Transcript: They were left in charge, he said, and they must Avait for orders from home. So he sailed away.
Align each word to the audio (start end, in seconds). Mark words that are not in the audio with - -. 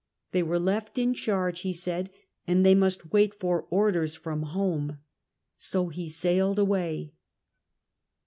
They 0.31 0.41
were 0.41 0.57
left 0.57 0.97
in 0.97 1.13
charge, 1.13 1.59
he 1.59 1.71
said, 1.71 2.09
and 2.47 2.65
they 2.65 2.73
must 2.73 3.11
Avait 3.11 3.35
for 3.35 3.67
orders 3.69 4.15
from 4.15 4.41
home. 4.41 4.97
So 5.59 5.89
he 5.89 6.09
sailed 6.09 6.57
away. 6.57 7.13